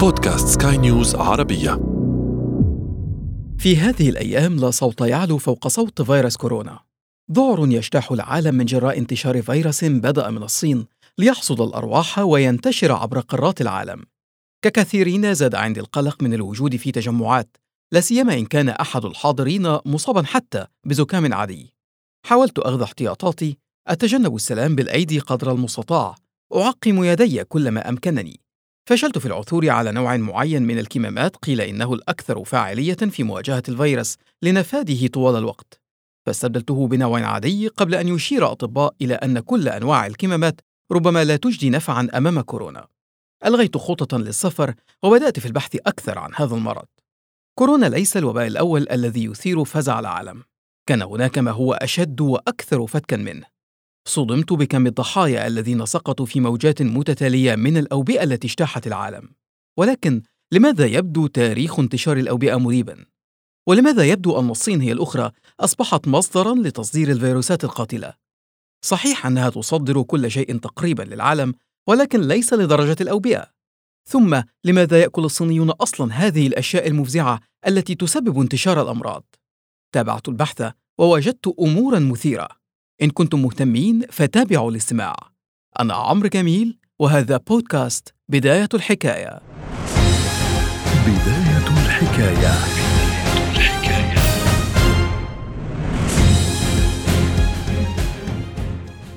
[0.00, 1.70] بودكاست سكاي نيوز عربية.
[3.58, 6.80] في هذه الأيام لا صوت يعلو فوق صوت فيروس كورونا.
[7.32, 10.86] ذعر يجتاح العالم من جراء انتشار فيروس بدأ من الصين
[11.18, 14.02] ليحصد الأرواح وينتشر عبر قارات العالم.
[14.64, 17.56] ككثيرين زاد عندي القلق من الوجود في تجمعات
[17.92, 21.74] لا سيما إن كان أحد الحاضرين مصابا حتى بزكام عادي.
[22.26, 23.58] حاولت أخذ احتياطاتي
[23.88, 26.14] أتجنب السلام بالأيدي قدر المستطاع.
[26.56, 28.40] أعقم يدي كلما أمكنني.
[28.90, 34.16] فشلت في العثور على نوع معين من الكمامات قيل إنه الأكثر فاعلية في مواجهة الفيروس
[34.42, 35.80] لنفاذه طوال الوقت
[36.26, 40.60] فاستبدلته بنوع عادي قبل أن يشير أطباء إلى أن كل أنواع الكمامات
[40.92, 42.86] ربما لا تجدي نفعا أمام كورونا.
[43.46, 46.86] ألغيت خططا للسفر وبدأت في البحث أكثر عن هذا المرض.
[47.58, 50.42] كورونا ليس الوباء الأول الذي يثير فزع العالم.
[50.86, 53.46] كان هناك ما هو أشد وأكثر فتكا منه.
[54.04, 59.28] صدمت بكم الضحايا الذين سقطوا في موجات متتالية من الأوبئة التي اجتاحت العالم.
[59.78, 63.04] ولكن لماذا يبدو تاريخ انتشار الأوبئة مريبا؟
[63.68, 68.14] ولماذا يبدو أن الصين هي الأخرى أصبحت مصدرا لتصدير الفيروسات القاتلة؟
[68.84, 71.54] صحيح أنها تصدر كل شيء تقريبا للعالم
[71.88, 73.50] ولكن ليس لدرجة الأوبئة.
[74.08, 79.24] ثم لماذا يأكل الصينيون أصلا هذه الأشياء المفزعة التي تسبب انتشار الأمراض؟
[79.94, 82.59] تابعت البحث ووجدت امورا مثيرة.
[83.02, 85.14] إن كنتم مهتمين فتابعوا الاستماع.
[85.80, 89.40] أنا عمرو جميل وهذا بودكاست بداية الحكاية.
[91.06, 92.52] بداية الحكاية.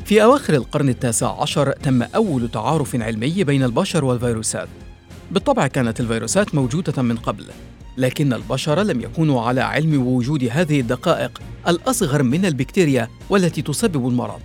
[0.06, 4.70] في أواخر القرن التاسع عشر تم أول تعارف علمي بين البشر والفيروسات.
[5.32, 7.46] بالطبع كانت الفيروسات موجودة من قبل.
[7.98, 14.40] لكن البشر لم يكونوا على علم بوجود هذه الدقائق الأصغر من البكتيريا والتي تسبب المرض.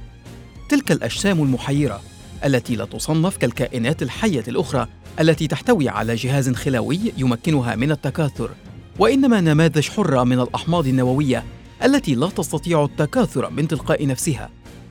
[0.69, 2.01] تلك الأجسام المحيرة
[2.45, 4.89] التي لا تصنف كالكائنات الحية الأخرى
[5.21, 8.51] التي تحتوي على جهاز خلوي يمكنها من التكاثر
[8.99, 11.45] وإنما نماذج حرة من الأحماض النووية
[11.85, 14.51] التي لا تستطيع التكاثر من تلقاء نفسها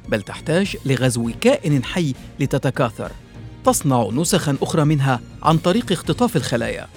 [0.09, 3.11] بل تحتاج لغزو كائن حي لتتكاثر
[3.65, 6.87] تصنع نسخا أخرى منها عن طريق اختطاف الخلايا.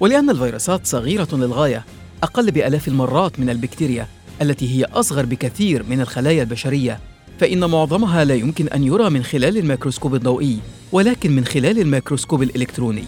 [0.00, 1.84] ولأن الفيروسات صغيرة للغاية
[2.22, 4.06] أقل بآلاف المرات من البكتيريا
[4.42, 7.00] التي هي أصغر بكثير من الخلايا البشرية.
[7.40, 10.58] فإن معظمها لا يمكن أن يرى من خلال الميكروسكوب الضوئي
[10.92, 13.04] ولكن من خلال الميكروسكوب الإلكتروني.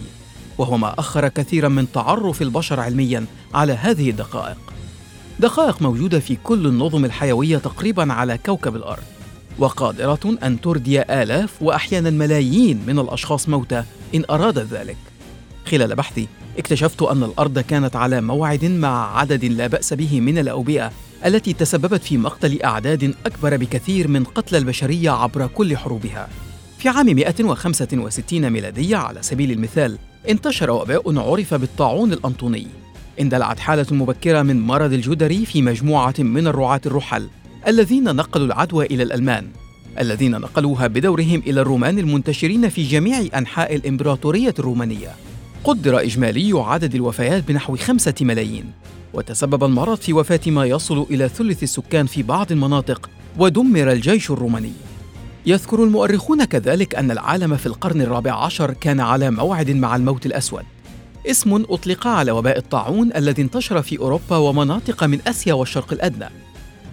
[0.57, 4.57] وهو ما أخر كثيرا من تعرف البشر علميا على هذه الدقائق.
[5.39, 9.03] دقائق موجودة في كل النظم الحيوية تقريبا على كوكب الأرض.
[9.59, 13.83] وقادرة أن تردي آلاف وأحيانا ملايين من الأشخاص موتى
[14.15, 14.97] إن أراد ذلك.
[15.71, 16.27] خلال بحثي
[16.57, 20.91] اكتشفت أن الأرض كانت على موعد مع عدد لا بأس به من الأوبئة
[21.25, 26.29] التي تسببت في مقتل أعداد أكبر بكثير من قتل البشرية عبر كل حروبها.
[26.77, 29.97] في عام 165 ميلادية على سبيل المثال،
[30.29, 32.67] انتشر وباء عرف بالطاعون الأنطوني.
[33.21, 37.27] اندلعت حالة مبكرة من مرض الجدري في مجموعة من الرعاة الرحل
[37.67, 39.47] الذين نقلوا العدوى إلى الألمان،
[39.99, 45.15] الذين نقلوها بدورهم إلى الرومان المنتشرين في جميع أنحاء الإمبراطورية الرومانية.
[45.63, 48.71] قدر إجمالي عدد الوفيات بنحو خمسة ملايين.
[49.13, 53.09] وتسبب المرض في وفاة ما يصل إلى ثلث السكان في بعض المناطق
[53.39, 54.71] ودمر الجيش الروماني.
[55.45, 60.63] يذكر المؤرخون كذلك أن العالم في القرن الرابع عشر كان على موعد مع الموت الأسود.
[61.29, 66.29] اسم أطلق على وباء الطاعون الذي انتشر في أوروبا ومناطق من آسيا والشرق الأدنى.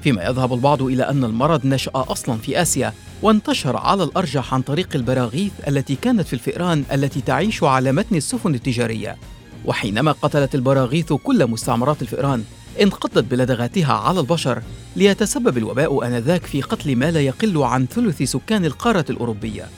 [0.02, 4.88] فيما يذهب البعض إلى أن المرض نشأ أصلا في آسيا وانتشر على الأرجح عن طريق
[4.94, 9.16] البراغيث التي كانت في الفئران التي تعيش على متن السفن التجارية.
[9.64, 12.44] وحينما قتلت البراغيث كل مستعمرات الفئران
[12.82, 14.62] انقضت بلدغاتها على البشر
[14.96, 19.68] ليتسبب الوباء آنذاك في قتل ما لا يقل عن ثلث سكان القارة الأوروبية.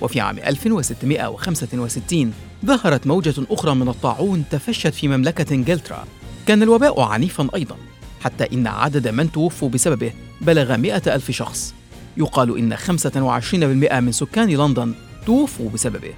[0.00, 2.32] وفي عام 1665
[2.66, 6.04] ظهرت موجة أخرى من الطاعون تفشت في مملكة إنجلترا
[6.46, 7.76] كان الوباء عنيفا أيضا.
[8.20, 11.74] حتى إن عدد من توفوا بسببه بلغ مئة ألف شخص.
[12.16, 14.94] يقال إن 25% من سكان لندن
[15.26, 16.12] توفوا بسببه.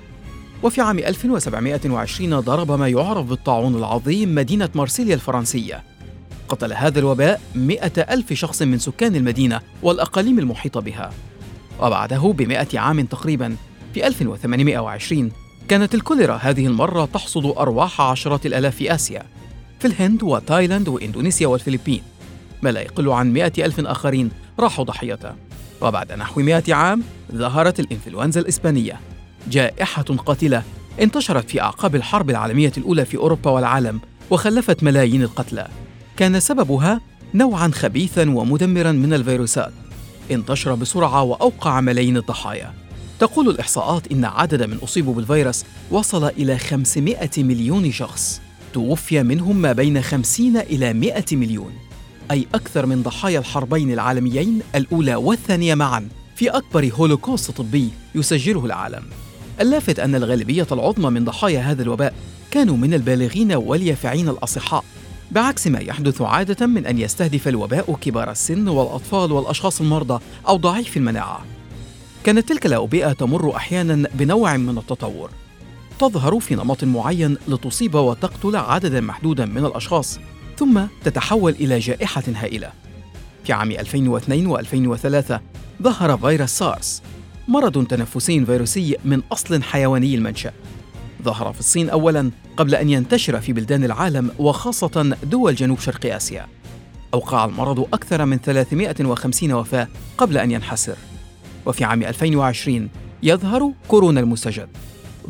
[0.62, 5.82] وفي عام 1720 ضرب ما يعرف بالطاعون العظيم مدينة مارسيليا الفرنسية.
[6.48, 11.12] قتل هذا الوباء مئة ألف شخص من سكان المدينة والأقاليم المحيطة بها.
[11.80, 13.56] وبعده بمئة عام تقريبا
[13.94, 15.32] في 1820
[15.68, 19.22] كانت الكوليرا هذه المرة تحصد أرواح عشرات الآلاف في آسيا.
[19.82, 22.02] في الهند وتايلاند وإندونيسيا والفلبين
[22.62, 25.32] ما لا يقل عن مئة ألف آخرين راحوا ضحيته.
[25.80, 27.02] وبعد نحو مئة عام
[27.32, 29.00] ظهرت الإنفلونزا الإسبانية.
[29.50, 30.62] جائحة قاتلة
[31.00, 34.00] انتشرت في أعقاب الحرب العالمية الأولى في أوروبا والعالم
[34.30, 35.68] وخلفت ملايين القتلى.
[36.16, 37.00] كان سببها
[37.34, 39.72] نوعا خبيثا ومدمرا من الفيروسات.
[40.30, 42.74] انتشر بسرعة وأوقع ملايين الضحايا.
[43.18, 48.41] تقول الإحصاءات إن عدد من أصيبوا بالفيروس وصل إلى 500 مليون شخص.
[48.72, 51.72] توفي منهم ما بين 50 إلى 100 مليون
[52.30, 59.02] أي أكثر من ضحايا الحربين العالميين الأولى والثانية معا في أكبر هولوكوست طبي يسجله العالم.
[59.60, 62.14] اللافت أن الغالبية العظمى من ضحايا هذا الوباء
[62.50, 64.84] كانوا من البالغين واليافعين الأصحاء
[65.30, 70.96] بعكس ما يحدث عادة من أن يستهدف الوباء كبار السن والأطفال والأشخاص المرضى أو ضعيف
[70.96, 71.44] المناعة.
[72.24, 75.30] كانت تلك الأوبئة تمر أحيانا بنوع من التطور.
[76.02, 80.18] تظهر في نمط معين لتصيب وتقتل عددا محدودا من الأشخاص
[80.58, 82.72] ثم تتحول إلى جائحة هائلة.
[83.44, 85.40] في عام 2002 و2003
[85.82, 87.02] ظهر فيروس سارس
[87.48, 90.52] مرض تنفسي فيروسي من أصل حيواني المنشأ.
[91.22, 96.46] ظهر في الصين أولاً قبل أن ينتشر في بلدان العالم وخاصة دول جنوب شرق آسيا.
[97.14, 99.88] أوقع المرض أكثر من 350 وفاة
[100.18, 100.96] قبل أن ينحسر.
[101.66, 102.88] وفي عام 2020
[103.22, 104.68] يظهر كورونا المستجد.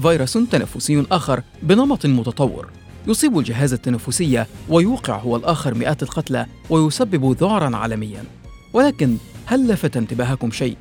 [0.02, 2.68] فيروس تنفسي آخر بنمط متطور.
[3.06, 8.24] يصيب الجهاز التنفسي ويوقع هو الآخر مئات القتلى ويسبب ذعرا عالميا.
[8.72, 9.16] ولكن
[9.46, 10.76] هل لفت انتباهكم شيء؟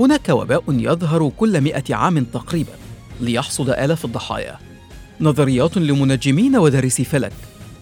[0.00, 2.72] هناك وباء يظهر كل مئة عام تقريبا
[3.20, 4.58] ليحصد آلاف الضحايا.
[5.20, 7.32] نظريات لمنجمين ودارسي فلك.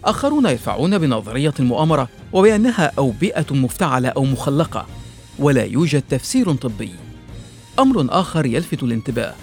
[0.05, 4.87] آخرون يدفعون بنظرية المؤامرة وبأنها أوبئة مفتعلة أو مخلقة.
[5.39, 6.93] ولا يوجد تفسير طبي.
[7.79, 9.35] أمر آخر يلفت الانتباه.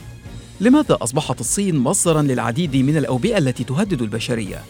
[0.64, 4.62] لماذا أصبحت الصين مصدرا للعديد من الأوبئة التي تهدد البشرية؟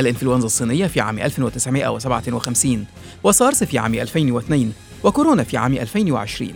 [0.00, 2.86] الإنفلونزا الصينية في عام 1957
[3.22, 4.72] وسارس في عام 2002
[5.04, 6.52] وكورونا في عام 2020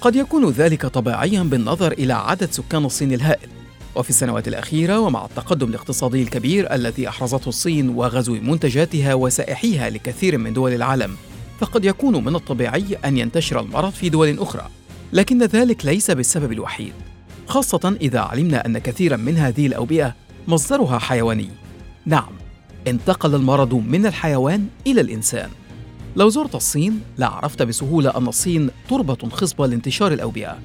[0.00, 3.48] قد يكون ذلك طبيعيا بالنظر إلى عدد سكان الصين الهائل.
[3.96, 10.52] وفي السنوات الأخيرة ومع التقدم الاقتصادي الكبير الذي أحرزته الصين وغزو منتجاتها وسائحيها لكثير من
[10.52, 11.16] دول العالم
[11.60, 14.68] فقد يكون من الطبيعي أن ينتشر المرض في دول أخرى
[15.12, 16.92] لكن ذلك ليس بالسبب الوحيد.
[17.48, 20.14] خاصة إذا علمنا أن كثيرا من هذه الأوبئة
[20.48, 21.50] مصدرها حيواني.
[22.06, 22.32] نعم
[22.86, 25.50] انتقل المرض من الحيوان إلى الإنسان.
[26.16, 30.58] لو زرت الصين لعرفت بسهولة أن الصين تربة خصبة لانتشار الأوبئة.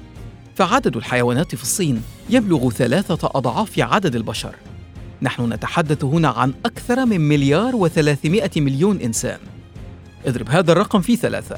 [0.54, 4.54] فعدد الحيوانات في الصين يبلغ ثلاثة أضعاف عدد البشر.
[5.22, 9.38] نحن نتحدث هنا عن أكثر من مليار وثلاثمائة مليون إنسان.
[10.26, 11.56] اضرب هذا الرقم في ثلاثة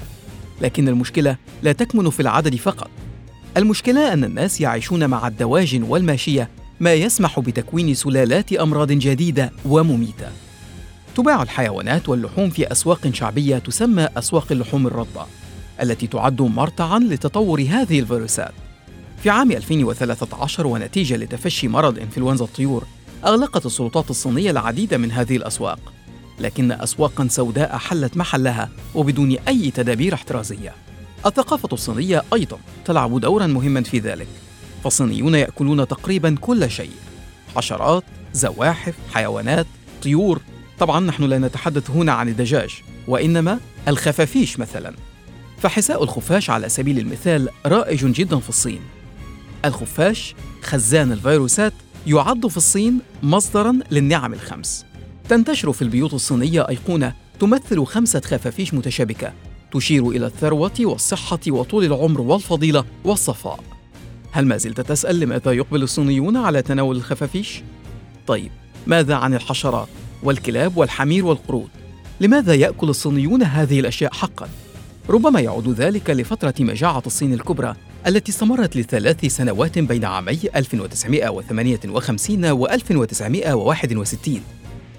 [0.61, 2.91] لكن المشكلة لا تكمن في العدد فقط.
[3.57, 6.51] المشكلة أن الناس يعيشون مع الدواجن والماشية
[6.81, 10.29] ما يسمح بتكوين سلالات أمراض جديدة ومميتة.
[11.15, 15.27] تباع الحيوانات واللحوم في أسواق شعبية تسمى أسواق اللحوم الرطبة
[15.83, 18.53] التي تعد مرتعا لتطور هذه الفيروسات.
[19.23, 22.85] في عام 2013 ونتيجة لتفشي مرض إنفلونزا الطيور
[23.25, 25.93] أغلقت السلطات الصينية العديد من هذه الأسواق
[26.41, 30.86] لكن أسواقا سوداء حلت محلها وبدون أي تدابير احترازية.
[31.27, 34.27] الثقافة الصينية أيضا تلعب دورا مهما في ذلك.
[34.85, 36.91] فالصينيون يأكلون تقريبا كل شيء.
[37.57, 39.67] حشرات، زواحف، حيوانات،
[40.03, 40.41] طيور.
[40.79, 42.71] طبعا نحن لا نتحدث هنا عن الدجاج
[43.09, 44.95] وإنما الخفافيش مثلا.
[45.59, 48.81] فحساء الخفاش على سبيل المثال رائج جدا في الصين.
[49.65, 51.73] الخفاش خزان الفيروسات
[52.07, 54.85] يعد في الصين مصدرا للنعم الخمس.
[55.29, 59.33] تنتشر في البيوت الصينية أيقونة تمثل خمسة خفافيش متشابكة.
[59.77, 63.61] تشير إلى الثروة والصحة وطول العمر والفضيلة والصفاء
[64.33, 67.63] هل ما زلت تسأل لماذا يقبل الصينيون على تناول الخفافيش؟
[68.27, 68.51] طيب
[68.87, 69.89] ماذا عن الحشرات
[70.23, 71.69] والكلاب والحمير والقرود؟
[72.21, 74.49] لماذا يأكل الصينيون هذه الأشياء حقا؟
[75.09, 77.75] ربما يعود ذلك لفترة مجاعة الصين الكبرى
[78.07, 84.41] التي استمرت لثلاث سنوات بين عامي 1958 و 1961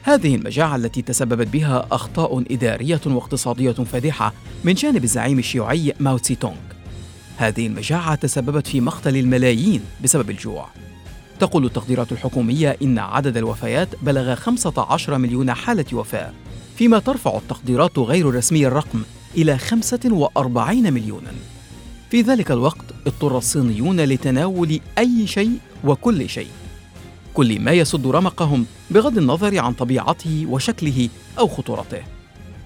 [0.07, 4.33] هذه المجاعة التي تسببت بها أخطاء إدارية واقتصادية فادحة
[4.63, 6.55] من جانب الزعيم الشيوعي ماو تسي تونغ
[7.37, 10.67] هذه المجاعة تسببت في مقتل الملايين بسبب الجوع.
[11.39, 16.31] تقول التقديرات الحكومية إن عدد الوفيات بلغ 15 مليون حالة وفاة
[16.77, 19.01] فيما ترفع التقديرات غير الرسمية الرقم
[19.37, 21.31] إلى 45 مليونا.
[22.11, 26.66] في ذلك الوقت اضطر الصينيون لتناول أي شيء وكل شيء.
[27.37, 32.01] كل ما يسد رمقهم بغض النظر عن طبيعته وشكله أو خطورته.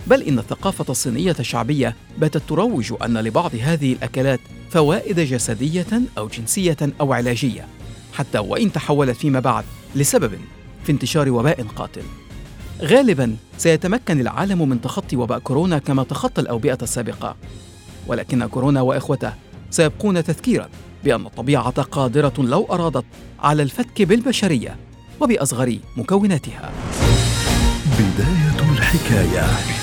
[0.08, 6.78] بل إن الثقافة الصينية الشعبية باتت تروج أن لبعض هذه الأكلات فوائد جسدية أو جنسية
[7.01, 7.68] أو علاجية
[8.13, 10.32] حتى وإن تحولت فيما بعد لسبب
[10.84, 12.04] في انتشار وباء قاتل.
[12.82, 17.36] غالبا سيتمكن العالم من تخطي وباء كورونا كما تخطى الأوبئة السابقة.
[18.08, 19.34] ولكن كورونا وإخوته
[19.70, 20.70] سيبقون تذكيرا.
[21.03, 23.05] بأن الطبيعة قادرة لو أرادت
[23.39, 24.75] على الفتك بالبشرية
[25.20, 26.72] وبأصغر مكوناتها.
[28.00, 29.80] بداية الحكاية.